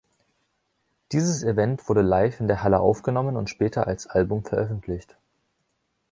[1.11, 5.15] Dieses Event wurde live in der Halle aufgenommen und später als Album veröffentlicht.